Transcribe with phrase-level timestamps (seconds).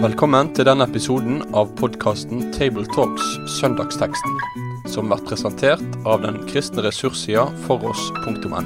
[0.00, 3.26] Velkommen til denne episoden av podkasten Tabletalks
[3.58, 4.38] Søndagsteksten,
[4.88, 8.60] som blir presentert av den kristne ressurssida foross.no.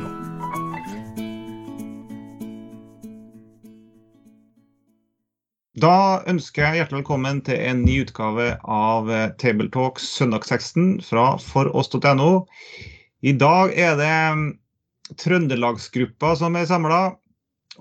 [5.82, 5.96] Da
[6.30, 9.10] ønsker jeg hjertelig velkommen til en ny utgave av
[9.42, 12.32] Tabletalks Søndagsteksten fra foross.no.
[13.26, 14.14] I dag er det
[15.20, 17.02] Trøndelagsgruppa som er samla.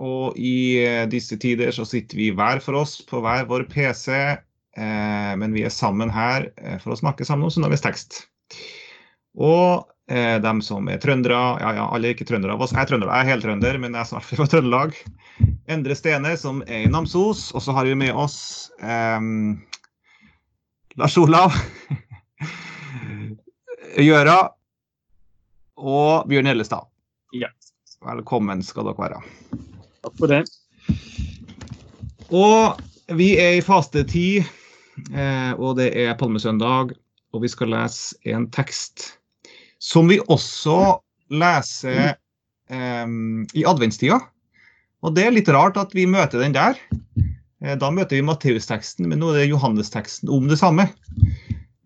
[0.01, 4.09] Og i eh, disse tider så sitter vi hver for oss på hver vår PC,
[4.13, 8.23] eh, men vi er sammen her eh, for å snakke sammen om søndagens tekst.
[9.37, 12.81] Og eh, dem som er trøndere, ja ja, alle er ikke trøndere av oss, jeg
[12.81, 14.97] er trønder, jeg er heltrønder, men jeg er snart fra Trøndelag.
[15.71, 17.51] Endre Stene, som er i Namsos.
[17.53, 19.21] Og så har vi med oss eh,
[20.97, 21.53] Lars Olav.
[24.07, 24.39] Gjøra.
[25.83, 26.92] Og Bjørn Hellestad.
[27.33, 27.49] Ja.
[28.05, 29.21] Velkommen skal dere være.
[30.05, 30.43] Takk for det.
[32.29, 34.43] Og vi er i fastetid,
[35.09, 36.93] eh, og det er palmesøndag.
[37.33, 39.15] Og vi skal lese en tekst
[39.81, 40.99] som vi også
[41.33, 42.13] leser
[42.69, 44.19] um, i adventstida.
[45.01, 46.77] Og det er litt rart at vi møter den der.
[47.65, 50.85] Eh, Da møter vi Matteusteksten, men nå er det Johannesteksten om det samme.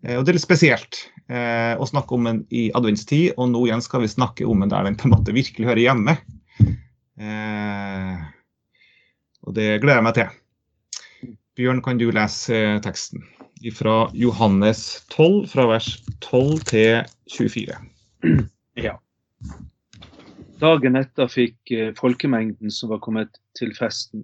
[0.04, 3.64] Eh, Og det er litt spesielt eh, å snakke om den i adventstid, og nå
[3.66, 6.18] igjen skal vi snakke om den der den på en måte virkelig hører hjemme.
[7.18, 8.20] Eh,
[9.46, 11.34] Og det gleder jeg meg til.
[11.58, 13.24] Bjørn, kan du lese eh, teksten
[13.74, 15.88] fra Johannes 12, fra vers
[16.22, 17.02] 12 til
[17.34, 17.78] 24.
[18.78, 18.92] Ja.
[20.62, 24.22] Dagen etter fikk eh, folkemengden som var kommet til festen,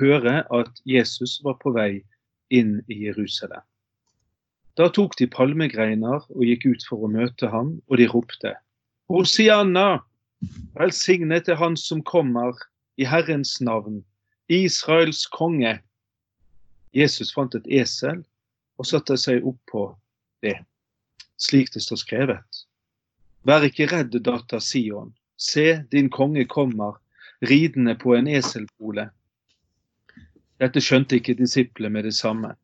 [0.00, 2.00] høre at Jesus var på vei
[2.48, 3.60] inn i Jerusalem.
[4.74, 8.56] Da tok de palmegreiner og gikk ut for å møte ham, og de ropte
[9.12, 10.02] Hosianna!
[10.74, 12.58] Velsignet er Han som kommer
[13.00, 14.02] i Herrens navn,
[14.52, 15.78] Israels konge.
[16.92, 18.20] Jesus fant et esel
[18.78, 19.84] og satte seg opp på
[20.44, 20.58] det,
[21.40, 22.64] slik det står skrevet.
[23.44, 25.14] Vær ikke redd, datter Sion.
[25.36, 26.98] Se, din konge kommer,
[27.44, 29.08] ridende på en eselpole.
[30.62, 32.54] Dette skjønte ikke disiplene med det samme.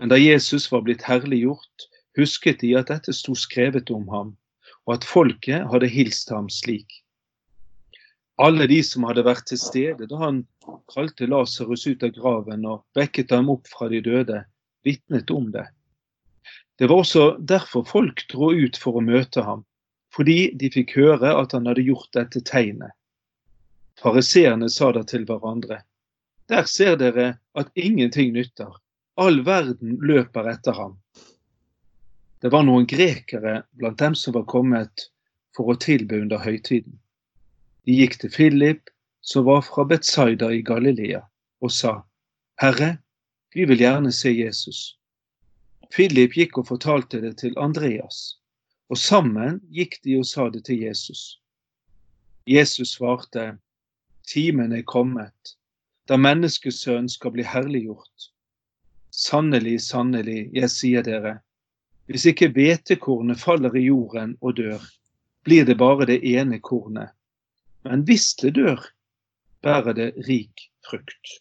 [0.00, 1.88] Men da Jesus var blitt herliggjort,
[2.18, 4.34] husket de at dette sto skrevet om ham,
[4.86, 7.00] og at folket hadde hilst ham slik.
[8.42, 10.42] Alle de som hadde vært til stede da han
[10.90, 14.42] kalte Lasarus ut av graven og vekket ham opp fra de døde,
[14.84, 15.68] vitnet om det.
[16.78, 19.62] Det var også derfor folk dro ut for å møte ham,
[20.14, 22.90] fordi de fikk høre at han hadde gjort dette tegnet.
[24.02, 25.84] Fariseerne sa da til hverandre,
[26.50, 28.74] der ser dere at ingenting nytter,
[29.14, 30.96] all verden løper etter ham.
[32.42, 35.08] Det var noen grekere blant dem som var kommet
[35.56, 36.98] for å tilbe under høytiden.
[37.86, 38.90] De gikk til Philip,
[39.24, 41.22] som var fra Betsaida i Galilea,
[41.64, 41.94] og sa,
[42.60, 42.98] Herre,
[43.54, 44.96] vi vil gjerne se Jesus.
[45.94, 48.36] Philip gikk og fortalte det til Andreas,
[48.90, 51.38] og sammen gikk de og sa det til Jesus.
[52.50, 53.54] Jesus svarte,
[54.28, 55.56] Timen er kommet,
[56.08, 58.33] da menneskesønnen skal bli herliggjort.
[59.14, 61.36] Sannelig, sannelig, jeg sier dere,
[62.10, 64.82] hvis ikke hvetekornet faller i jorden og dør,
[65.46, 67.14] blir det bare det ene kornet.
[67.86, 68.80] Men hvis det dør,
[69.62, 71.38] bærer det rik frukt.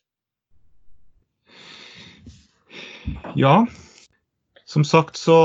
[3.36, 3.66] Ja,
[4.70, 5.36] som sagt så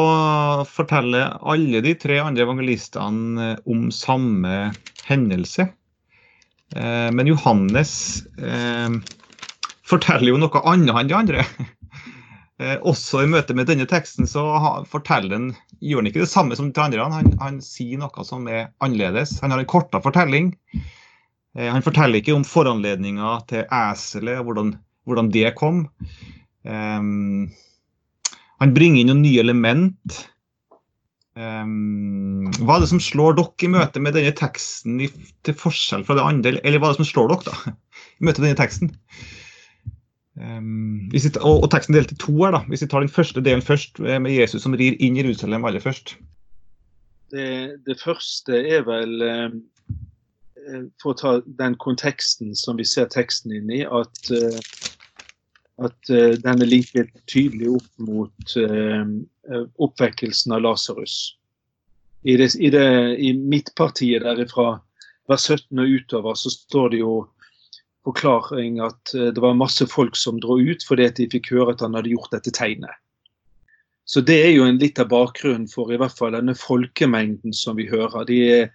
[0.68, 4.70] forteller alle de tre andre evangelistene om samme
[5.08, 5.70] hendelse.
[6.76, 9.00] Eh, Men Johannes eh,
[9.88, 11.48] forteller jo noe annet enn de andre.
[12.58, 14.42] Eh, Også i møte med denne teksten så
[14.90, 17.06] forteller han, gjør han ikke det samme som de andre.
[17.12, 19.36] Han, han sier noe som er annerledes.
[19.44, 20.52] Han har en kortere fortelling.
[21.54, 24.74] Eh, Han forteller ikke om foranledninga til eselet, hvordan,
[25.06, 25.86] hvordan det kom.
[26.68, 27.46] Um,
[28.58, 30.18] han bringer inn noen nye element.
[31.38, 34.98] Um, hva er det som slår dere i møte med denne teksten
[35.46, 37.74] til forskjell fra det andre, eller hva er det som slår dere da,
[38.18, 38.90] i møte med denne teksten?
[40.38, 42.60] Um, hvis vi, og, og teksten delt i to her, da.
[42.70, 45.64] Hvis vi tar den første delen først, eh, med Jesus som rir inn i Jerusalem
[45.66, 46.14] aller først.
[47.32, 49.48] Det, det første er vel eh,
[50.62, 54.60] eh, For å ta den konteksten som vi ser teksten inn i, at, eh,
[55.88, 59.10] at eh, den er like tydelig opp mot eh,
[59.74, 61.18] oppvekkelsen av Lasarus.
[62.22, 62.86] I, det, i, det,
[63.18, 64.76] I midtpartiet derifra,
[65.28, 67.12] vers 17 og utover, så står det jo
[68.08, 71.74] forklaring at eh, det var masse folk som dro ut fordi at de fikk høre
[71.74, 72.94] at han hadde gjort dette tegnet.
[74.08, 77.76] Så det er jo en litt av bakgrunnen for i hvert fall denne folkemengden som
[77.76, 78.24] vi hører.
[78.28, 78.70] De er,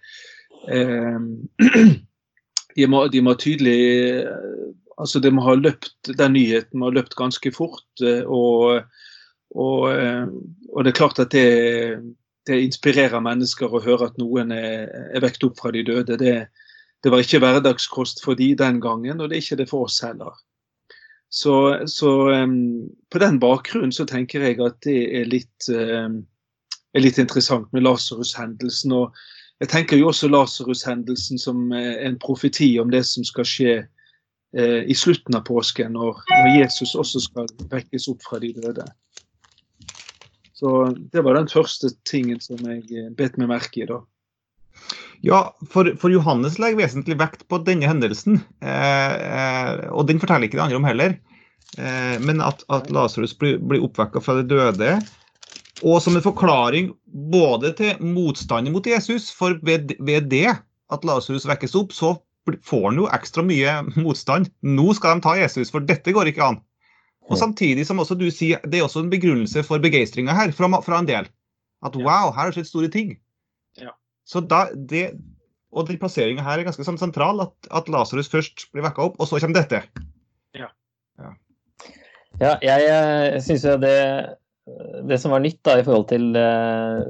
[0.70, 1.88] eh,
[2.78, 3.80] de må, de må tydelig
[4.94, 7.82] altså De må ha løpt den nyheten må ha løpt ganske fort.
[8.30, 8.84] Og,
[9.50, 11.48] og, og det er klart at det,
[12.46, 16.14] det, inspirerer mennesker å høre at noen er, er vekt opp fra de døde.
[16.20, 16.36] Det,
[17.04, 20.00] det var ikke hverdagskost for de den gangen, og det er ikke det for oss
[20.00, 20.32] heller.
[21.34, 26.22] Så, så um, på den bakgrunnen så tenker jeg at det er litt, um,
[26.94, 28.94] er litt interessant med Lasarus-hendelsen.
[28.94, 29.12] Og
[29.60, 34.82] jeg tenker jo også Lasarus-hendelsen som eh, en profeti om det som skal skje uh,
[34.86, 38.86] i slutten av påsken, når, når, Jesus også skal vekkes opp fra de døde.
[40.54, 40.70] Så
[41.12, 44.00] det var den første tingen som jeg eh, bet meg merke i da.
[45.24, 48.42] Ja, for, for, Johannes legger vesentlig vekt på denne hendelsen.
[48.60, 51.14] Eh, eh, og den forteller ikke det andre om heller.
[51.78, 54.98] Eh, men at, at Lasarus blir, blir oppvekka fra de døde.
[55.82, 56.92] Og som en forklaring
[57.32, 60.46] både til motstanden mot Jesus, for ved, ved det
[60.92, 62.14] at Lasarus vekkes opp, så
[62.68, 64.52] får han jo ekstra mye motstand.
[64.60, 66.60] Nå skal de ta Jesus, for dette går ikke an.
[67.32, 70.68] Og samtidig som også du sier, det er også en begrunnelse for begeistringa her fra,
[70.84, 71.32] fra, en del.
[71.84, 73.14] At wow, her har det skjedd store ting.
[74.28, 75.08] Så da, det,
[75.74, 79.18] og den plasseringa her er ganske sånn sentral, at, at Lasarus først blir vekka opp,
[79.20, 79.82] og så kommer dette.
[80.56, 80.70] Ja.
[81.20, 81.34] Ja,
[82.40, 83.98] ja jeg, jeg syns jo det,
[85.10, 87.04] det som var nytt da, i forhold til eh,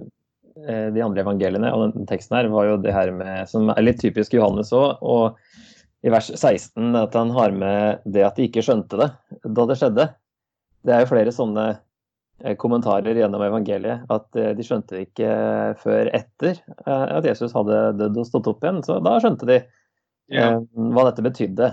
[0.94, 4.02] de andre evangeliene og den teksten her, var jo det her med, som er litt
[4.02, 5.38] typisk Johannes òg, og
[6.04, 9.08] i vers 16 at han har med det at de ikke skjønte det
[9.56, 10.10] da det skjedde.
[10.84, 11.92] Det er jo flere sånne Eh,
[12.58, 15.28] kommentarer gjennom evangeliet at eh, de skjønte det ikke
[15.80, 18.82] før etter eh, at Jesus hadde dødd og stått opp igjen.
[18.86, 19.60] Så da skjønte de
[20.32, 20.48] ja.
[20.74, 21.70] hva dette betydde.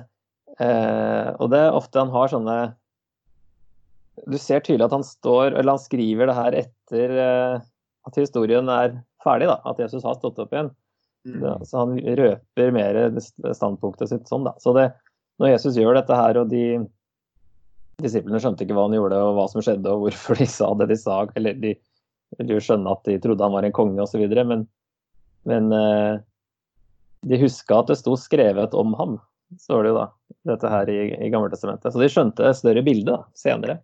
[0.62, 2.56] Og det er ofte han har sånne
[4.30, 9.00] Du ser tydelig at han står, eller han skriver det her etter at historien er
[9.24, 9.58] ferdig, da.
[9.66, 10.70] At Jesus har stått opp igjen.
[11.26, 11.64] Mm.
[11.66, 13.00] Så han røper mer
[13.56, 14.54] standpunktet sitt sånn, da.
[14.62, 14.92] Så det,
[15.42, 16.66] når Jesus gjør dette her, og de
[18.02, 20.90] Disiplene skjønte ikke hva han gjorde og hva som skjedde og hvorfor de sa det
[20.92, 21.22] de sa.
[21.40, 21.76] Eller de
[22.38, 24.24] ville jo skjønne at de trodde han var en konge osv.
[24.28, 24.66] Men,
[25.50, 26.14] men eh,
[27.28, 29.18] de huska at det sto skrevet om ham,
[29.62, 30.08] står det jo da.
[30.52, 31.94] Dette her i, i Gammeltestamentet.
[31.94, 33.82] Så de skjønte et større bilde da, senere.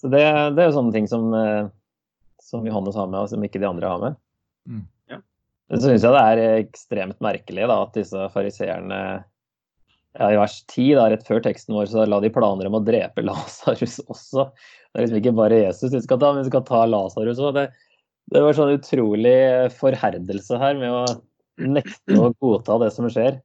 [0.00, 0.22] Så det,
[0.56, 1.66] det er jo sånne ting som, eh,
[2.42, 4.16] som Johannes har med, og som ikke de andre har med.
[4.70, 4.86] Mm.
[5.12, 5.20] Ja.
[5.76, 9.00] Så syns jeg det er ekstremt merkelig da, at disse fariseerne
[10.18, 12.82] ja, i vers 10, da, rett før teksten vår, så la de planer om å
[12.84, 14.48] drepe Lasarus også.
[14.90, 17.54] Det er liksom ikke bare Jesus de skal ta, men de skal ta Lasarus òg.
[17.58, 17.68] Det,
[18.34, 19.36] det, var sånn utrolig
[19.78, 21.04] forherdelse her med å
[21.60, 23.38] nekte å godta det som skjer.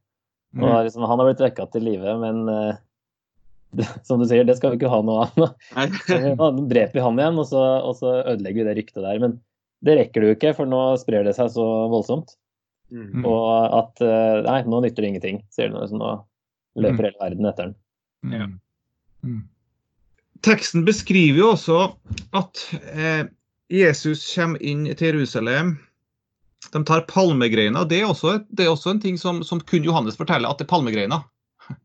[0.56, 0.82] Og mm.
[0.88, 2.78] liksom, han har blitt vekka til live, men uh,
[3.78, 5.36] det, som du sier, det skal vi ikke ha noe av.
[5.36, 9.22] Nå dreper vi han igjen, og så, og så, ødelegger vi det ryktet der.
[9.22, 9.38] Men
[9.86, 12.40] det rekker du ikke, for nå sprer det seg så voldsomt.
[12.94, 13.26] Mm.
[13.26, 13.44] Og
[13.76, 15.78] at uh, Nei, nå nytter det ingenting, sier du.
[16.00, 16.16] Nå,
[16.76, 17.06] løper mm.
[17.08, 17.76] hele verden etter den.
[18.36, 18.48] Ja.
[19.26, 19.44] Mm.
[20.46, 21.80] Teksten beskriver jo også
[22.38, 22.62] at
[22.94, 23.26] eh,
[23.74, 25.76] Jesus kommer inn til Jerusalem.
[26.74, 27.88] De tar palmegreiner.
[27.90, 30.68] Det er også, det er også en ting som, som, kun Johannes forteller, at det
[30.68, 31.26] er palmegreiner.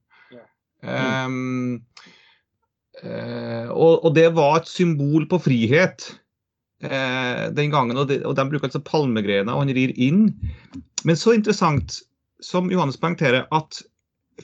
[0.80, 1.26] Ja.
[1.28, 1.82] Mm.
[1.84, 2.04] Um,
[3.04, 6.06] uh, og, og, det var et symbol på frihet
[6.86, 8.00] uh, den gangen.
[8.00, 10.30] Og, de, og de bruker altså palmegreiner, og han rir inn.
[11.04, 11.98] Men så interessant,
[12.40, 13.82] som Johannes poengterer, at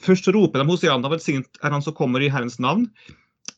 [0.02, 2.88] Først roper de Hosianna, velsignet er han som kommer i Herrens navn.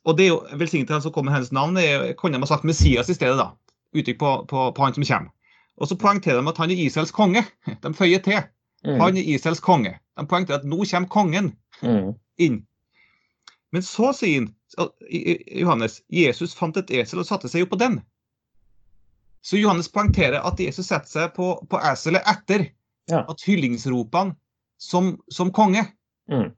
[0.04, 2.34] Og det er jo velsignet er han som kommer i Herrens navn, det er, kan
[2.34, 3.50] de ha sagt Messias i stedet, da.
[3.96, 5.32] Uttrykk på, på, på, han som kommer.
[5.78, 7.44] Og så poengterer de at han er Israels konge.
[7.82, 8.40] De føyer til.
[8.86, 9.00] Mm.
[9.00, 9.94] Han er Israels konge.
[10.18, 11.52] De poengterer at nå kommer kongen
[11.82, 12.12] mm.
[12.38, 12.62] inn.
[13.72, 14.52] Men så sier han,
[15.60, 18.00] Johannes Jesus fant et esel og satte seg jo på den.
[19.44, 22.66] Så Johannes poengterer at Jesus setter seg på, på eselet etter
[23.08, 23.22] ja.
[23.22, 24.34] at hyllingsropene
[24.82, 25.84] som, som konge.
[26.30, 26.48] Mm.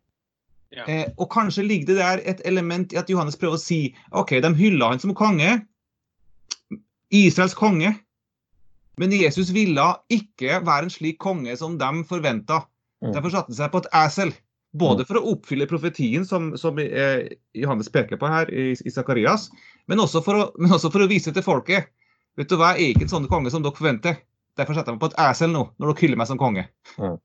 [0.71, 0.85] Ja.
[0.87, 3.81] Eh, og kanskje ligger det der et element i at Johannes prøver å si
[4.15, 5.57] OK, de hylla han som konge.
[7.11, 7.95] Israels konge.
[9.01, 12.63] Men Jesus ville ikke være en slik konge som de forventa.
[13.03, 13.15] Mm.
[13.17, 14.33] Derfor satte han seg på et esel.
[14.79, 15.09] Både mm.
[15.09, 19.49] for å oppfylle profetien som, som eh, Johannes peker på her i, i Sakarias,
[19.91, 20.23] men, men, også
[20.93, 21.91] for å vise til folket
[22.39, 24.21] Vet du hva, jeg er ikke en sånn konge som dere forventer.
[24.57, 26.63] Derfor setter jeg meg på et esel nå, når dere hyller meg som konge.
[26.95, 27.17] Mm.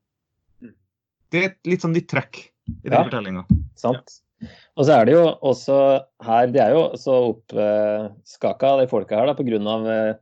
[1.32, 3.44] Det er et litt sånn nytt trekk i den ja, fortellinga.
[3.78, 4.20] Sant.
[4.76, 5.76] Og så er det jo også
[6.26, 9.76] her De er jo så oppskaka, de folka her, da, pga.
[9.94, 10.12] Eh,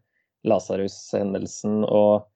[0.45, 1.83] Lasarus-hendelsen.
[1.89, 2.27] Og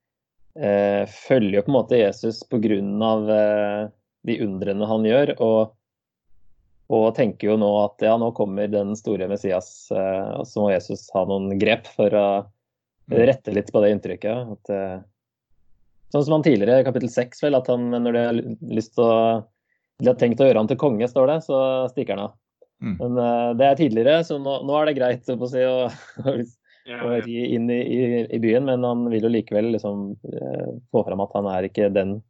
[0.58, 2.78] eh, følger jo på en måte Jesus pga.
[2.78, 3.82] Eh,
[4.28, 5.34] de undrene han gjør.
[5.44, 5.74] Og,
[6.92, 10.72] og tenker jo nå at ja, nå kommer den store Messias, eh, og så må
[10.72, 13.20] Jesus ha noen grep for å mm.
[13.28, 14.56] rette litt på det inntrykket.
[14.56, 14.98] At, eh,
[16.12, 18.42] Sånn som han tidligere, i kapittel seks, vel, at han når de har
[18.78, 19.16] lyst til å
[19.98, 21.58] de har tenkt å gjøre han til konge, står det, så
[21.90, 22.34] stikker han av.
[22.78, 22.94] Mm.
[23.00, 25.88] Men uh, det er tidligere, så nå, nå er det greit å, si, å,
[26.22, 26.34] å,
[27.02, 31.02] å ri inn i, i, i, byen, men han vil jo likevel liksom uh, få
[31.08, 32.20] fram at han er ikke den,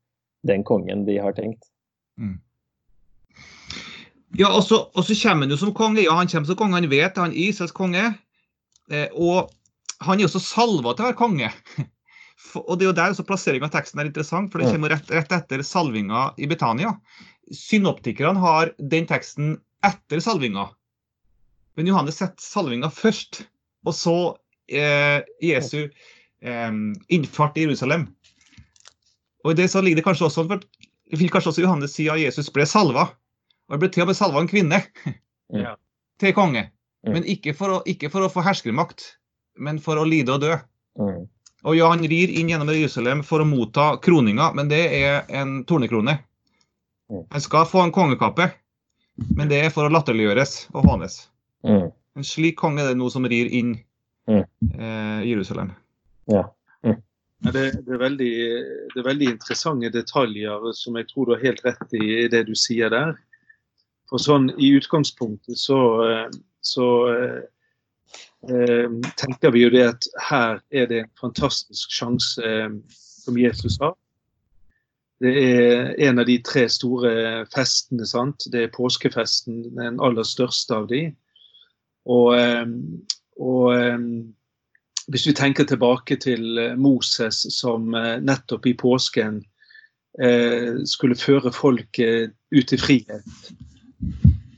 [0.49, 1.69] den kongen de har tenkt.
[2.17, 2.39] Mm.
[4.39, 6.05] Ja, og så, og så kommer han jo som konge.
[6.05, 8.11] Ja, han kommer som konge, han vet han er Israels konge.
[8.93, 9.53] Eh, og
[10.05, 11.53] han er også salva til å være konge.
[12.54, 15.33] Og det er jo der Plasseringa av teksten er interessant, for det kommer rett, rett
[15.35, 16.95] etter salvinga i Betania.
[17.54, 20.68] Synoptikerne har den teksten etter salvinga.
[21.78, 23.42] Men Johannes setter salvinga først,
[23.87, 24.16] og så
[24.71, 26.78] eh, Jesu eh,
[27.14, 28.09] innfart i Jerusalem.
[29.45, 30.64] Og i det så ligger det kanskje også for,
[31.18, 33.09] vil kanskje også Johannes si at Jesus ble salva.
[33.68, 34.83] Og det ble til og med salva en kvinne
[35.64, 35.76] Ja.
[36.21, 36.66] til konge.
[37.07, 37.14] Mm.
[37.14, 39.14] Men ikke for, å, ikke for å få herskermakt,
[39.59, 40.57] men for å lide og dø.
[40.99, 41.26] Mm.
[41.69, 45.61] Og ja, han rir inn gjennom Jerusalem for å motta kroninga, men det er en
[45.69, 46.17] tornekrone.
[47.13, 47.27] Mm.
[47.35, 48.49] Han skal få en kongekappe,
[49.37, 51.21] men det er for å latterliggjøres og hånes.
[51.67, 51.91] Mm.
[52.19, 53.77] En slik konge er det nå som rir inn
[54.29, 54.45] Mm.
[54.79, 55.73] eh, Jerusalem.
[56.25, 56.55] Ja,
[57.41, 58.35] det, det, er veldig,
[58.93, 62.43] det er veldig interessante detaljer som jeg tror du har helt rett i i det
[62.49, 63.15] du sier der.
[64.11, 66.27] For sånn i utgangspunktet så, eh,
[66.61, 67.39] så eh,
[69.18, 73.97] tenker vi jo det at her er det en fantastisk sjanse eh, som Jesus har.
[75.18, 78.07] Det er en av de tre store festene.
[78.07, 78.47] sant?
[78.52, 81.09] Det er påskefesten, den aller største av de.
[82.07, 82.66] Og, eh,
[83.42, 83.75] og
[85.09, 89.40] hvis vi tenker tilbake til eh, Moses som eh, nettopp i påsken
[90.21, 93.52] eh, skulle føre folket ut i frihet.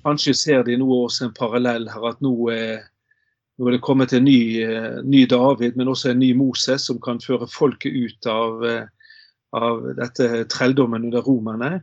[0.03, 2.35] Kanskje ser de nå også en parallell her, at nå,
[3.61, 7.01] nå er det kommet en ny, eh, ny David, men også en ny Moses som
[7.05, 8.87] kan føre folket ut av, eh,
[9.53, 11.83] av dette trelldommen under romerne.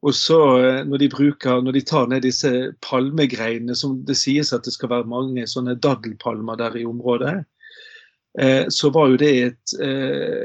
[0.00, 4.54] Og så eh, når de, bruker, når de tar ned disse palmegreinene, som det sies
[4.56, 7.42] at det skal være mange sånne daddelpalmer der i området,
[8.70, 9.72] så var jo det et,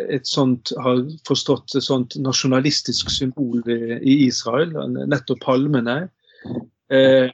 [0.09, 4.73] et sånt, har forstått, et sånt nasjonalistisk symbol i, Israel,
[5.05, 6.07] nettopp palmene.
[6.89, 7.29] Eh,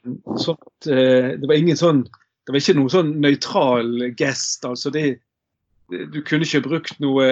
[0.84, 2.02] det var ingen sånn
[2.46, 4.64] det var ikke noen sånn nøytral gest.
[4.64, 5.20] altså det,
[5.92, 7.24] Du kunne ikke brukt noe,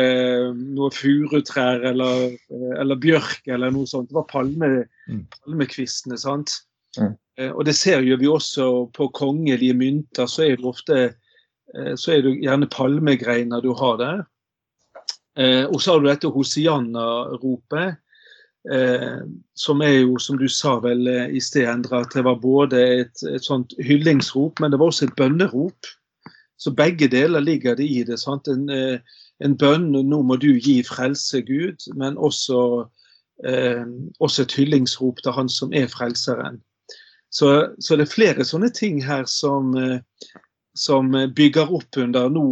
[0.54, 2.36] noe furutrær eller,
[2.78, 4.10] eller bjørk eller noe sånt.
[4.10, 5.24] Det var palme, Mm.
[5.46, 6.18] palmekvistene.
[6.18, 6.50] sant?
[6.98, 7.16] Mm.
[7.38, 10.26] Eh, og det ser jo vi også på kongelige mynter.
[10.28, 10.98] Så er det ofte
[11.74, 14.22] eh, så er det gjerne palmegreiner du har der.
[15.36, 17.96] Eh, og så har du dette Hosianna-ropet.
[18.68, 19.20] Eh,
[19.54, 22.82] som er jo, som du sa vel eh, i sted, Endre, at det var både
[23.00, 25.88] et, et sånt hyllingsrop, men det var også et bønnerop.
[26.60, 28.18] Så begge deler ligger det i det.
[28.20, 28.48] sant?
[28.52, 29.00] En, eh,
[29.40, 32.84] en bønn 'nå må du gi frelse, Gud', men også,
[33.48, 33.86] eh,
[34.20, 36.60] også et hyllingsrop til Han som er frelseren.
[37.30, 40.00] Så, så det er flere sånne ting her som, eh,
[40.76, 42.44] som bygger opp under nå,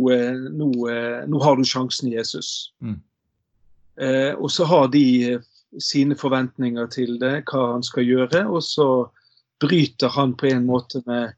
[0.57, 0.71] nå,
[1.29, 2.73] nå har du sjansen, Jesus.
[2.81, 3.03] Mm.
[4.01, 5.39] Eh, og så har de
[5.83, 8.89] sine forventninger til det, hva han skal gjøre, og så
[9.61, 11.35] bryter han på en måte med,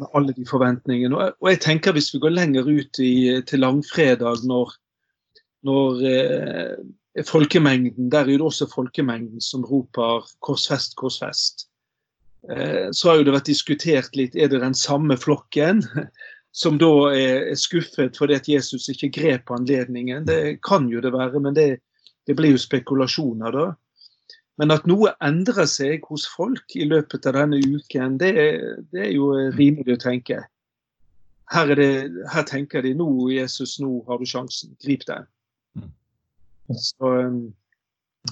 [0.00, 1.16] med alle de forventningene.
[1.16, 4.72] Og, og jeg tenker hvis vi går lenger ut i, til langfredag, når,
[5.68, 11.66] når eh, folkemengden, der er det også folkemengden som roper 'korsfest, korsfest'.
[12.50, 15.84] Eh, så har jo det vært diskutert litt, er det den samme flokken?
[16.52, 20.24] Som da er, er skuffet fordi at Jesus ikke grep anledningen.
[20.26, 21.78] Det kan jo det være, men det,
[22.26, 23.66] det blir jo spekulasjoner da.
[24.60, 28.32] Men at noe endrer seg hos folk i løpet av denne uken, det,
[28.92, 30.42] det er jo rimelig å tenke.
[31.50, 31.88] Her, det,
[32.30, 34.76] her, tenker de nå, Jesus, nå har du sjansen.
[34.84, 35.24] Grip den.
[36.76, 37.14] Så,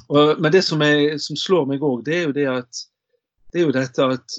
[0.06, 2.84] og, men det som, er, som slår meg òg, det er jo det at
[3.48, 4.38] det er jo dette at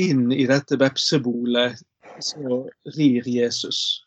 [0.00, 1.76] inn i dette vepsebolet
[2.24, 2.62] så
[2.96, 4.00] rir Jesus.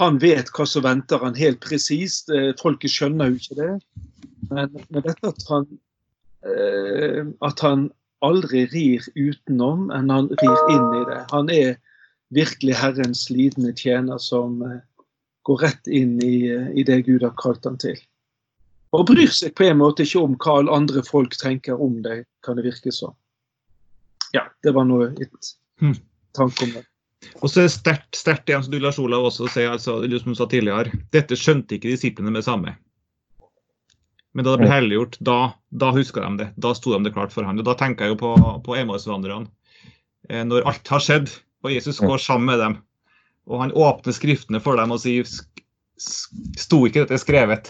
[0.00, 2.32] Han vet hva som venter han helt presist.
[2.60, 3.72] Folket skjønner jo ikke det.
[4.50, 5.66] Men, men dette at han,
[6.46, 7.88] eh, at han
[8.24, 11.20] aldri rir utenom, enn han rir inn i det.
[11.30, 11.76] Han er
[12.34, 14.80] virkelig Herrens lidende tjener som eh,
[15.46, 17.98] går rett inn i, i, det Gud har kalt han til.
[18.94, 22.24] Og bryr seg på en måte ikke om hva alle andre folk tenker om det,
[22.46, 23.14] kan det virke som.
[24.34, 25.96] Ja, det var noe et Hmm.
[26.38, 26.84] tanke om det.
[27.40, 30.34] Og så er det sterkt, sterkt igjen, som du Lars Olav også sier, altså, som
[30.34, 32.76] du sa tidligere, dette skjønte ikke disiplene med det samme.
[34.34, 35.38] Men da det ble helliggjort, da,
[35.70, 36.48] da huska de det.
[36.58, 37.60] Da sto de det klart for ham.
[37.62, 38.32] Og da tenker jeg jo på,
[38.66, 39.46] på Emaus-vandrerne.
[40.50, 41.30] når alt har skjedd,
[41.62, 42.78] og Jesus går sammen med dem,
[43.46, 45.28] og han åpner skriftene for dem og sier
[45.94, 47.68] Sto ikke dette skrevet?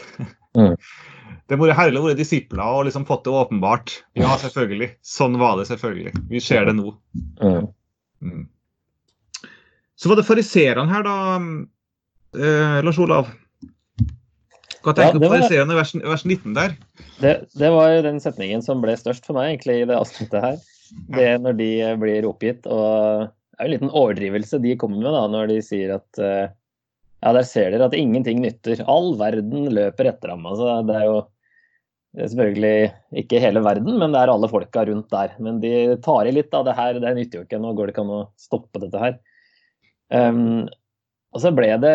[0.57, 0.73] Mm.
[1.45, 3.91] Det må være herlig å være disipler og liksom fått det åpenbart.
[4.17, 4.95] Ja, selvfølgelig.
[5.05, 6.15] Sånn var det selvfølgelig.
[6.31, 6.95] Vi ser det nå.
[7.43, 8.47] Mm.
[10.05, 11.13] Så var det fariserene her, da,
[12.37, 13.31] eh, Lars Olav.
[14.85, 16.75] Hva tenker du ja, på fariseerne i vers, vers 19 der?
[17.23, 20.61] Det, det var den setningen som ble størst for meg egentlig i det avsnittet her.
[21.17, 21.71] Det når de
[22.05, 22.69] blir oppgitt.
[22.69, 22.85] Og
[23.25, 26.53] det er jo en liten overdrivelse de kommer med da, når de sier at eh,
[26.53, 28.85] ja, der ser dere at ingenting nytter.
[28.85, 30.45] All verden løper etter ham.
[30.53, 31.21] Altså, det er jo
[32.13, 35.33] det er selvfølgelig ikke hele verden, men det er alle folka rundt der.
[35.41, 37.01] Men de tar i litt av det her.
[37.01, 37.65] Det nytter jo ikke.
[37.65, 39.17] Nå går det ikke an å stoppe dette her.
[40.15, 40.67] Um,
[41.35, 41.95] og så ble det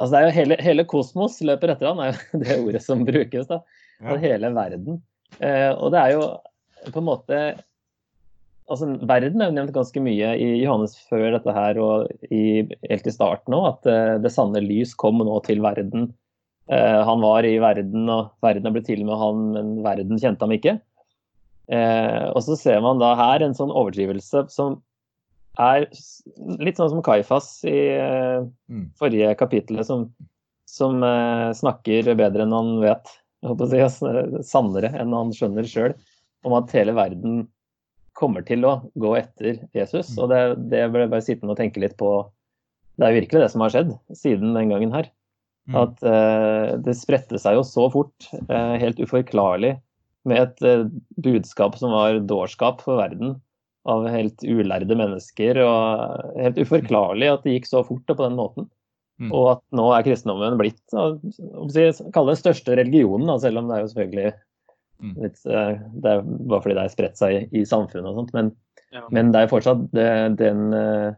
[0.00, 3.02] Altså det er jo hele, hele kosmos løper etter han, er jo det ordet som
[3.06, 3.48] brukes.
[3.50, 3.60] da.
[4.02, 4.16] Ja.
[4.22, 5.02] Hele verden.
[5.38, 6.24] Uh, og det er jo
[6.90, 7.42] på en måte
[8.72, 13.08] altså Verden er jo nevnt ganske mye i Johannes før dette her og i, helt
[13.08, 16.08] i starten òg, at uh, det sanne lys kom nå til verden.
[16.70, 20.56] Uh, han var i verden, og verden ble til med han, men verden kjente ham
[20.56, 20.78] ikke.
[21.70, 24.80] Uh, og så ser man da her en sånn overdrivelse som
[25.60, 25.86] er
[26.62, 28.86] litt sånn som Kaifas i eh, Mm.
[28.96, 30.06] forrige kapittel, som,
[30.64, 33.10] som eh, snakker bedre enn han vet.
[33.42, 35.96] Jeg si, altså, Sannere enn han skjønner sjøl.
[36.46, 37.42] Om at hele verden
[38.18, 40.14] kommer til å gå etter Jesus.
[40.18, 40.40] Og det,
[40.72, 42.10] det ble bare sittende og tenke litt på.
[42.98, 45.08] Det er virkelig det som har skjedd siden den gangen her.
[45.70, 45.76] Mm.
[45.84, 49.76] At eh, det spredte seg jo så fort, eh, helt uforklarlig,
[50.28, 50.84] med et eh,
[51.22, 53.36] budskap som var dårskap for verden.
[53.84, 55.58] Av helt ulærde mennesker.
[55.64, 58.68] Og helt uforklarlig at det gikk så fort og på den måten.
[59.20, 59.32] Mm.
[59.34, 63.68] Og at nå er kristendommen blitt å kalle det den største religionen, da, selv om
[63.68, 64.32] det er jo selvfølgelig
[65.02, 65.16] Mm.
[65.18, 68.32] litt, eh, Det er bare fordi det er spredt seg i, i samfunnet og sånt.
[68.36, 68.52] Men,
[68.92, 69.02] Ja.
[69.10, 71.14] men det er fortsatt det, den eh,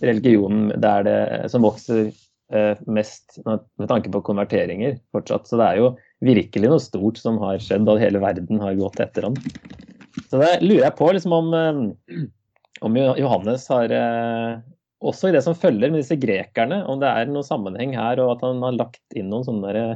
[0.00, 2.12] religionen det er det som vokser
[2.52, 5.48] eh, mest med med tanke på konverteringer fortsatt.
[5.48, 9.00] Så det er jo virkelig noe stort som har skjedd, og hele verden har gått
[9.00, 9.34] etter ham.
[10.28, 12.24] Så det lurer jeg på liksom om, eh,
[12.84, 14.58] om Johannes har eh,
[15.00, 18.34] også i det som følger med disse grekerne, om det er noen sammenheng her, og
[18.36, 19.94] at han har lagt inn noen sånne eh,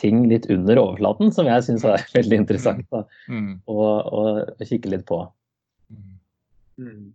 [0.00, 3.58] ting litt under overflaten, som jeg syns er veldig interessant da, Mm.
[3.66, 4.22] å, å
[4.64, 5.22] kikke litt på.
[6.78, 7.12] Mm.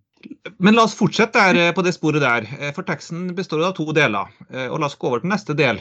[0.61, 2.45] Men la oss fortsette der, på det sporet der.
[2.75, 4.29] For teksten består av to deler.
[4.51, 5.79] eh, Og la oss gå over til neste del.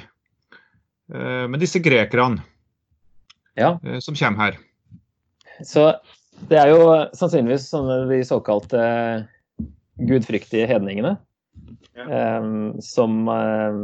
[1.13, 2.41] Eh, Med disse grekerne
[3.57, 3.75] Ja.
[4.01, 4.59] som kommer her.
[5.65, 5.91] Så
[6.49, 8.85] det er jo sannsynligvis sånne de såkalte
[10.09, 11.17] gudfryktige hedningene.
[11.99, 12.05] Ja.
[12.07, 12.45] eh,
[12.81, 13.81] som eh,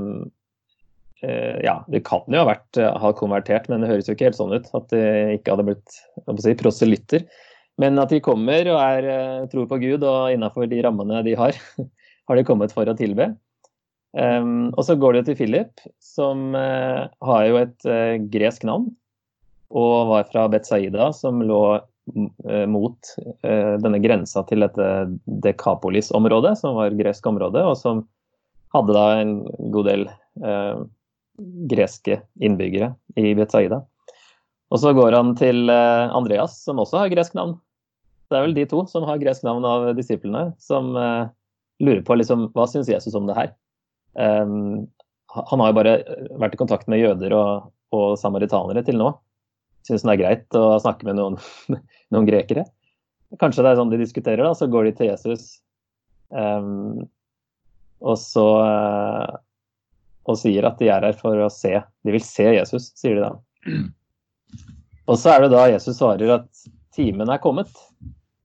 [1.27, 4.31] eh, Ja, det kan jo ha vært eh, ha konvertert, men det høres jo ikke
[4.31, 4.71] helt sånn ut.
[4.79, 5.03] At de
[5.37, 5.99] ikke hadde blitt
[6.40, 7.27] si, proselytter.
[7.81, 11.37] Men at de kommer og er, eh, tror på Gud, og innafor de rammene de
[11.37, 11.59] har,
[12.29, 13.35] har de kommet for å tilbe.
[14.16, 18.88] Um, og så går det til Philip, som uh, har jo et uh, gresk navn.
[19.77, 21.85] Og var fra Betzaida, som lå eh,
[22.71, 23.11] mot
[23.42, 24.85] eh, denne grensa til dette
[25.42, 28.05] Dekapolis-området, som var gresk område, og som
[28.75, 29.35] hadde da en
[29.75, 30.07] god del
[30.45, 30.85] eh,
[31.71, 33.83] greske innbyggere i Betsaida.
[34.75, 37.57] Og så går han til eh, Andreas, som også har gresk navn.
[38.27, 41.29] Det er vel de to som har gresk navn av disiplene, som eh,
[41.83, 43.55] lurer på liksom, hva syns Jesus om det her.
[44.16, 44.87] Um,
[45.37, 45.95] han har jo bare
[46.40, 49.11] vært i kontakt med jøder og, og samaritanere til nå.
[49.87, 51.38] Syns det er greit å snakke med noen,
[52.14, 52.66] noen grekere.
[53.40, 54.55] Kanskje det er sånn de diskuterer, da.
[54.57, 55.46] Så går de til Jesus.
[56.31, 57.07] Um,
[58.03, 59.37] og så uh,
[60.27, 61.77] Og sier at de er her for å se.
[62.05, 63.35] De vil se Jesus, sier de da.
[65.07, 66.64] Og så er det da Jesus svarer at
[66.96, 67.70] timen er kommet.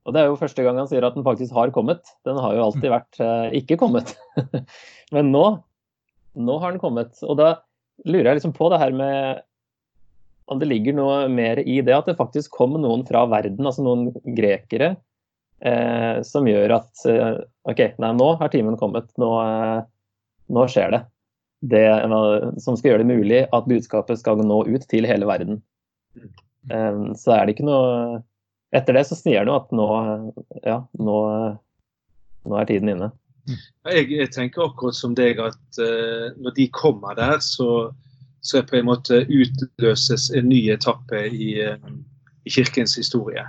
[0.06, 2.06] Og det er jo første gang han sier at den faktisk har kommet.
[2.26, 4.14] Den har jo alltid vært uh, ikke kommet.
[5.14, 5.42] Men nå,
[6.38, 7.18] nå har den kommet.
[7.26, 7.56] Og da
[8.06, 9.42] lurer jeg liksom på det her med
[10.50, 13.84] om det ligger noe mer i det at det faktisk kom noen fra verden, altså
[13.86, 14.94] noen grekere,
[15.64, 19.10] eh, som gjør at eh, OK, nei, nå har timen kommet.
[19.22, 19.80] Nå, eh,
[20.52, 21.02] nå skjer det.
[21.62, 21.84] Det
[22.58, 25.62] som skal gjøre det mulig at budskapet skal nå ut til hele verden.
[26.18, 28.22] Eh, så er det ikke noe
[28.72, 29.86] Etter det så sier det at nå,
[30.64, 31.16] ja, nå,
[32.48, 33.10] nå er tiden inne.
[33.84, 37.90] Jeg, jeg tenker akkurat som deg at eh, når de kommer der, så,
[38.42, 41.90] så på en måte utløses en ny etappe i, eh,
[42.44, 43.44] i kirkens historie.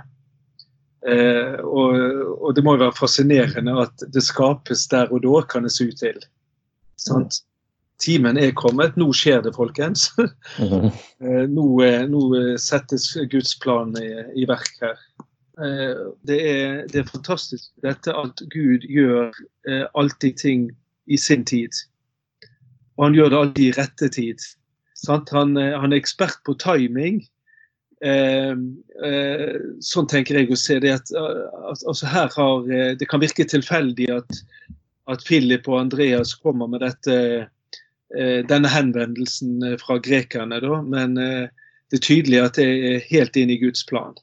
[1.06, 1.98] Eh, og,
[2.40, 5.88] og det må jo være fascinerende at det skapes der og da, kan det se
[5.90, 6.22] ut til.
[6.96, 7.42] Sant?
[8.02, 10.08] Timen er kommet, nå skjer det, folkens.
[10.62, 10.90] Mhm.
[11.24, 14.98] Eh, nå, eh, nå eh, settes Guds plan i, i verk her.
[15.58, 19.32] Eh, Det er, det er fantastisk dette at Gud gjør
[19.94, 20.68] alltid ting
[21.06, 21.72] i sin tid.
[22.96, 24.44] Og han gjør det alltid i rette tid.
[25.08, 27.22] Han, eh, han er ekspert på timing.
[28.04, 28.54] Eh,
[29.06, 34.10] eh, sånn tenker jeg å se det at altså her har, Det kan virke tilfeldig
[34.12, 34.40] at,
[35.08, 37.48] at Philip og Andreas kommer med dette,
[38.14, 43.58] denne henvendelsen fra grekerne, da, men det er tydelig at det er helt inn i
[43.58, 44.14] Guds plan.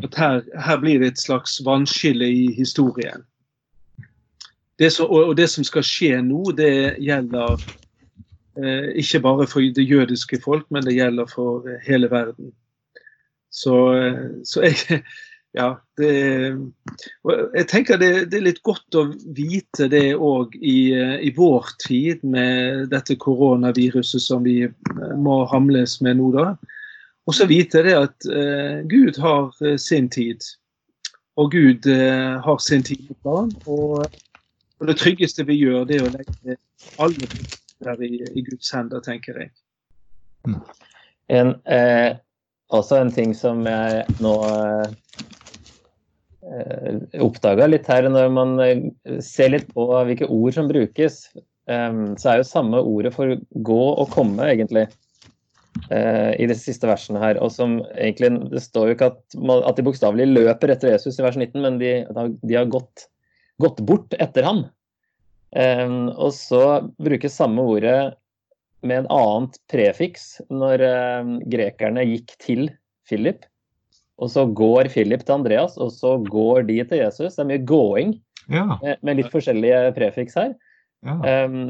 [0.00, 3.26] At her, her blir det et slags vannskille i historien.
[4.80, 7.64] Det så, og det som skal skje nå, det gjelder eh,
[8.98, 12.52] ikke bare for det jødiske folk, men det gjelder for eh, hele verden.
[13.50, 15.02] Så, eh, så jeg
[15.58, 16.10] Ja, det
[17.26, 21.72] Jeg tenker det, det, er litt godt å vite det òg i, eh, i, vår
[21.82, 24.68] tid med dette koronaviruset som vi
[25.18, 26.54] må hamles med nå, da.
[27.26, 30.46] Og så vite det at uh, Gud har sin tid.
[31.38, 33.50] Og Gud uh, har sin tid på plan.
[33.66, 34.06] Og
[34.80, 36.56] og det tryggeste vi gjør, det er å legge
[37.04, 37.28] alle
[37.84, 39.50] der i, i Guds hender, tenker jeg.
[40.48, 40.60] Mm.
[41.30, 42.16] En, eh,
[42.74, 44.34] også en ting som jeg nå
[46.44, 48.80] eh, oppdaga litt her, når man eh,
[49.24, 51.22] ser litt på hvilke ord som brukes,
[51.70, 53.36] eh, så er jo samme ordet for
[53.70, 54.88] gå og komme, egentlig.
[55.90, 57.38] Eh, I de siste versene her.
[57.44, 61.24] Og som egentlig, Det står jo ikke at, at de bokstavelig løper etter Jesus i
[61.24, 61.92] vers 19, men de,
[62.42, 63.06] de har gått
[63.60, 64.64] gått bort etter han.
[65.50, 66.64] Og så
[67.02, 68.12] brukes samme ordet
[68.86, 70.84] med en annet prefiks når
[71.50, 72.68] grekerne gikk til
[73.08, 73.42] Philip.
[74.22, 77.34] Og så går Philip til Andreas, og så går de til Jesus.
[77.34, 78.14] Det er mye gåing
[78.46, 78.78] ja.
[78.78, 80.54] med, med, litt forskjellige prefiks her.
[81.02, 81.18] Ja.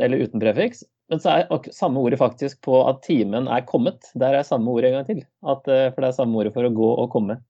[0.03, 0.85] Eller uten prefiks.
[1.11, 4.12] Men så er samme ordet faktisk på at timen er kommet.
[4.19, 5.23] Der er samme ordet en gang til.
[5.43, 7.40] At, uh, for det er samme ordet for å gå og komme.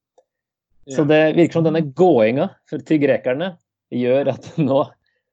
[0.88, 0.96] Ja.
[0.96, 3.52] Så det virker som denne gåinga til grekerne
[3.92, 4.80] gjør at nå,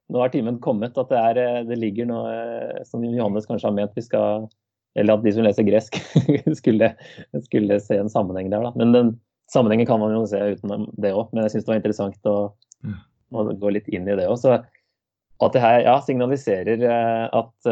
[0.10, 0.98] nå har timen kommet.
[0.98, 4.48] At det, er, eh, det ligger noe eh, som Johannes kanskje har ment vi skal
[4.98, 6.00] Eller at de som leser gresk,
[6.60, 6.94] skulle,
[7.46, 8.66] skulle se en sammenheng der.
[8.66, 8.72] Da.
[8.80, 9.12] Men den
[9.54, 11.30] sammenhengen kan man jo se utenom det òg.
[11.32, 12.38] Men jeg syns det var interessant å,
[13.30, 14.40] å, gå litt inn i det òg.
[14.42, 17.72] Så at det her ja, signaliserer eh, at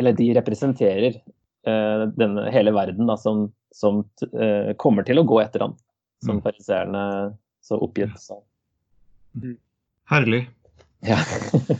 [0.00, 1.20] Eller de representerer
[1.62, 4.00] denne hele verden da, som, som
[4.82, 5.76] kommer til å gå etter ham.
[6.24, 6.42] Som mm.
[6.46, 7.02] fariseerne
[7.62, 8.40] så oppgitt sa.
[9.36, 9.58] Mm.
[10.10, 10.40] Herlig.
[11.06, 11.18] Ja.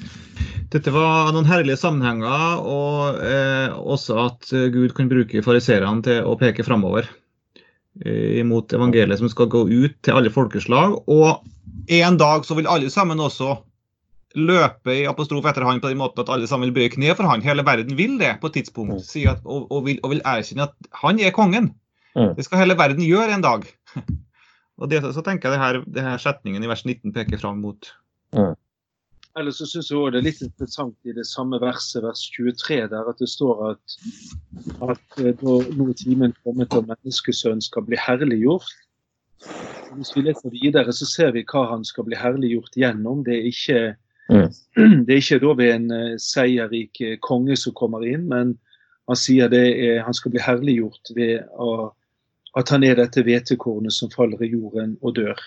[0.72, 6.36] Dette var noen herlige sammenhenger, og eh, også at Gud kan bruke fariserene til å
[6.40, 7.10] peke framover
[8.00, 10.96] eh, imot evangeliet som skal gå ut til alle folkeslag.
[11.12, 11.44] Og
[11.92, 13.58] en dag så vil alle sammen også
[14.38, 17.28] løpe i apostrof etter han på den måten at alle sammen vil bøye kne for
[17.28, 17.44] han.
[17.44, 19.06] Hele verden vil det på et tidspunkt, mm.
[19.06, 21.72] si at, og, og, vil, og, vil, erkjenne at han er kongen.
[22.16, 22.34] Mm.
[22.38, 23.66] Det skal hele verden gjøre en dag.
[24.80, 27.60] og det, så tenker jeg det her, det her setningen i vers 19 peker fram
[27.64, 27.92] mot.
[28.36, 28.54] Mm.
[29.38, 33.08] Eller så syns jeg det er litt interessant i det samme verset, vers 23, der
[33.08, 33.94] at det står at,
[34.84, 38.68] at eh, da nå er timen kommet og menneskesønnen skal bli herliggjort.
[39.96, 43.24] Hvis vi leser videre, så ser vi hva han skal bli herliggjort gjennom.
[43.24, 43.80] Det er ikke,
[44.28, 44.52] mm.
[45.08, 48.58] det er ikke da ved en uh, seierrik eh, konge som kommer inn, men
[49.08, 51.40] han sier det er, han skal bli herliggjort ved
[52.60, 55.40] at han er dette hvetekornet som faller i jorden og dør.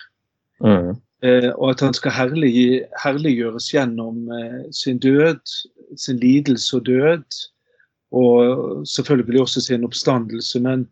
[0.66, 0.98] Mm.
[1.26, 5.42] Eh, og at han skal herlig, herliggjøres gjennom eh, sin død,
[5.98, 7.40] sin lidelse og død.
[8.16, 10.60] Og selvfølgelig også sin oppstandelse.
[10.60, 10.88] Men,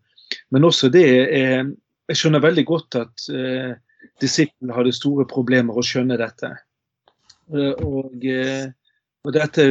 [0.51, 1.71] men også det er
[2.09, 3.75] Jeg skjønner veldig godt at eh,
[4.21, 6.49] disiplene hadde store problemer å skjønne dette.
[7.55, 8.25] Eh, og,
[9.23, 9.63] og dette,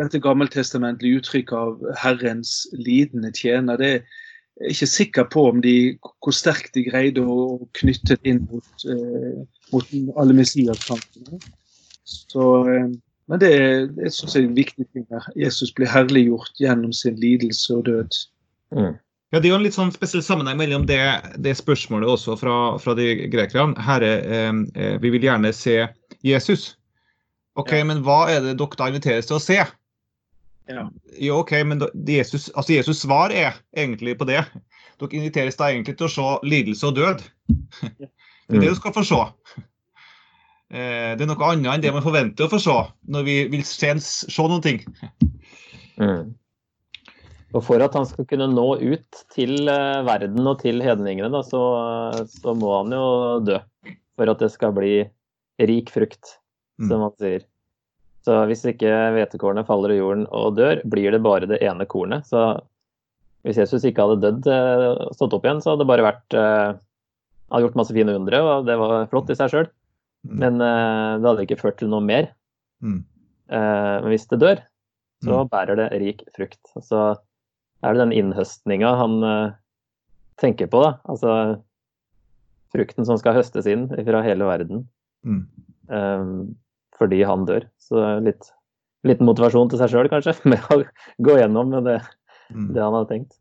[0.00, 4.29] dette gammeltestamentlige uttrykket av Herrens lidende tjener, det, er
[4.68, 5.74] ikke sikker på om de,
[6.20, 11.40] hvor sterkt de greide å knytte det inn mot, eh, mot alle Messias-kampene.
[11.40, 12.90] Eh,
[13.30, 13.52] men det,
[13.96, 15.06] det synes jeg er en viktig ting.
[15.38, 18.18] Jesus blir herliggjort gjennom sin lidelse og død.
[18.74, 18.98] Mm.
[19.30, 20.98] Ja, Det er jo en litt sånn spesiell sammenheng mellom det,
[21.38, 23.78] det spørsmålet også fra, fra de grekerne.
[23.78, 25.84] Herre, eh, eh, vi vil gjerne se
[26.26, 26.74] Jesus.
[27.58, 27.86] OK, ja.
[27.86, 29.60] men hva er det dere da inviteres til å se?
[30.70, 30.86] Ja.
[31.18, 34.44] Jo, OK, men Jesus, altså Jesus svar er egentlig på det.
[35.00, 37.26] Dere inviteres da egentlig til å se lidelse og død.
[38.50, 39.16] Det er det du skal få se.
[40.70, 42.74] Eh, det er noe annet enn det man forventer å få se
[43.14, 44.82] når vi vil se, se noen ting.
[46.00, 46.30] Mm.
[47.52, 51.42] Og For at han skal kunne nå ut til eh, verden og til hedningene, da,
[51.44, 51.60] så,
[52.30, 53.02] så, må han jo
[53.44, 53.58] dø.
[54.16, 54.94] For at det skal bli
[55.68, 56.38] rik frukt,
[56.80, 57.04] som mm.
[57.04, 57.44] han sier.
[58.26, 62.26] Så hvis ikke hvetekornet faller i jorden og dør, blir det bare det ene kornet.
[62.28, 62.42] Så
[63.46, 66.36] hvis Jesus ikke hadde dødd og eh, stått opp igjen, så hadde det bare vært
[66.36, 66.78] uh,
[67.50, 69.64] Hadde gjort masse fine undre, og det var flott i seg sjøl.
[70.22, 70.34] Mm.
[70.38, 72.28] Men uh, det hadde ikke ført til noe mer.
[72.84, 73.00] Mm.
[73.50, 74.60] Men hvis det dør,
[75.26, 76.60] så bærer det rik frukt.
[76.78, 77.00] Og så
[77.82, 79.16] er det den innhøstninga han
[80.38, 80.92] tenker på, da.
[81.10, 81.32] Altså
[82.70, 84.84] frukten som skal høstes inn fra hele verden.
[85.26, 85.42] Mm.
[85.90, 86.30] Um,
[87.00, 87.66] fordi han dør.
[87.80, 88.52] Så litt,
[89.08, 90.82] litt motivasjon til seg sjøl, kanskje, med å
[91.24, 92.00] gå gjennom det,
[92.50, 92.72] Mm.
[92.74, 93.36] det han hadde tenkt.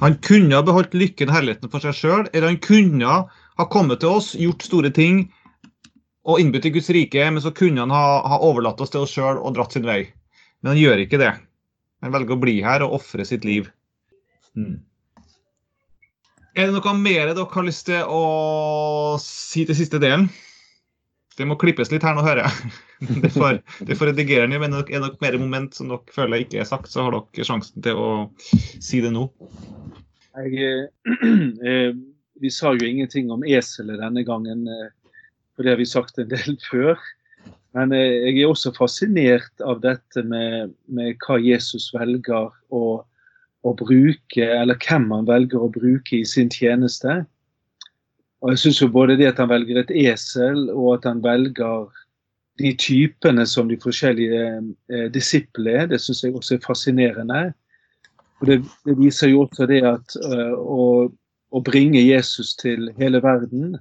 [0.00, 3.16] Han kunne ha beholdt lykken og herligheten for seg sjøl, eller han kunne
[3.60, 5.26] ha kommet til oss, gjort store ting
[6.24, 9.12] og innbudt til Guds rike, men så kunne han ha, ha overlatt oss til oss
[9.12, 10.06] sjøl og dratt sin vei.
[10.62, 11.34] Men han gjør ikke det.
[12.00, 13.68] Han velger å bli her og ofre sitt liv.
[14.56, 14.80] Mm.
[16.56, 18.22] Er det noe mer dere har lyst til å
[19.20, 20.30] si til siste delen?
[21.36, 22.74] Det må klippes litt her nå, hører jeg.
[23.22, 26.46] Det får, det får redigere ned, men er det nok mer moment som dere føler
[26.46, 28.06] ikke er sagt, så har dere sjansen til å
[28.40, 29.26] si det nå.
[30.40, 30.86] Jeg,
[31.68, 31.90] eh,
[32.40, 34.88] vi sa jo ingenting om eselet denne gangen, eh,
[35.52, 36.96] for det har vi sagt en del før.
[37.76, 42.84] Men eh, jeg er også fascinert av dette med, med hva Jesus velger å,
[43.60, 47.26] å bruke, eller hvem han velger å bruke i sin tjeneste.
[48.44, 51.86] Og jeg synes jo både det at han velger et esel, og at han velger
[52.58, 54.42] de typene som de forskjellige
[54.92, 57.42] eh, disipler er, det syns jeg også er fascinerende.
[58.40, 61.08] Og det, det viser jo også det at eh, å,
[61.52, 63.76] å bringe Jesus til hele verden,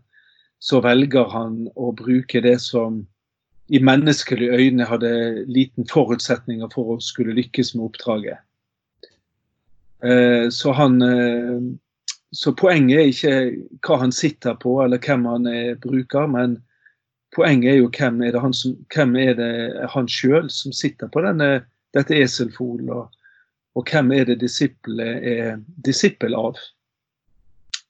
[0.60, 3.04] så velger han å bruke det som
[3.68, 5.12] i menneskelige øyne hadde
[5.50, 8.44] liten forutsetninger for å skulle lykkes med oppdraget.
[10.06, 11.58] Eh, så han eh,
[12.36, 13.36] så poenget er ikke
[13.86, 16.58] hva han sitter på eller hvem han er, bruker, men
[17.36, 18.76] poenget er jo hvem er det han, som,
[19.16, 23.12] er det han sjøl som sitter på denne, dette eselfolen, og,
[23.76, 26.60] og, hvem er det disiplet er disippel av.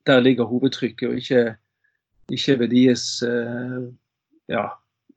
[0.06, 1.56] Der ligger hovedtrykket, og ikke,
[2.30, 3.88] ikke ved deres uh,
[4.52, 4.68] ja,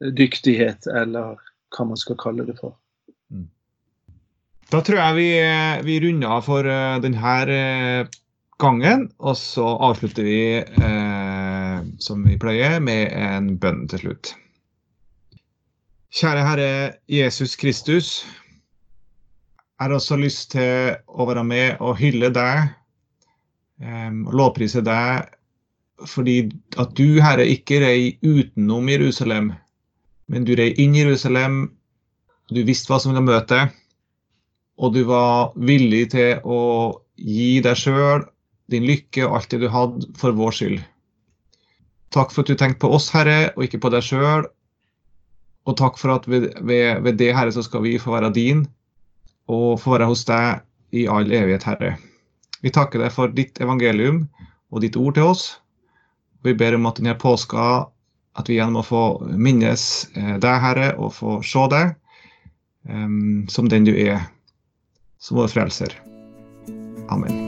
[0.01, 1.37] dyktighet, eller
[1.77, 2.79] hva man skal kalle det for.
[4.69, 5.29] Da tror jeg vi,
[5.85, 7.37] vi runder av for uh, denne
[8.59, 14.35] gangen, og så avslutter vi eh, som vi pleier, med en bønn til slutt.
[16.19, 16.71] Kjære Herre
[17.13, 18.11] Jesus Kristus.
[19.79, 22.71] Jeg har også lyst til å være med og hylle deg,
[23.83, 25.29] eh, lovprise deg,
[26.07, 26.39] fordi
[26.79, 29.53] at du, Herre, ikke rei utenom Jerusalem,
[30.29, 31.69] men du rei inn Jerusalem.
[32.51, 33.79] Du visste hva som ville møte deg,
[34.79, 36.59] og du var villig til å
[37.19, 38.27] gi deg sjøl
[38.73, 40.79] din lykke og alt det du hadde, for vår skyld.
[42.15, 44.47] Takk for at du tenkte på oss, Herre, og ikke på deg sjøl.
[45.69, 48.65] Og takk for at ved, ved, ved, det, Herre, så skal vi få være din,
[49.49, 50.63] og få være hos deg
[50.97, 51.97] i all evighet, Herre.
[52.65, 54.25] Vi takker deg for ditt evangelium
[54.73, 55.47] og ditt ord til oss.
[56.47, 57.89] Vi ber om at denne påska
[58.39, 59.03] at vi igjen må få
[59.35, 59.83] minnes
[60.15, 61.95] deg, Herre, og få se deg
[62.89, 64.23] um, som den du er,
[65.19, 65.99] som vår frelser.
[67.09, 67.48] Amen.